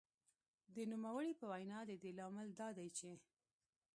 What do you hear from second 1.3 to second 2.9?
په وینا د دې لامل دا دی